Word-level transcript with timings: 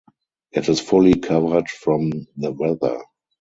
It 0.51 0.67
is 0.67 0.79
fully 0.79 1.13
covered 1.19 1.69
from 1.69 2.25
the 2.35 2.51
weather. 2.53 3.03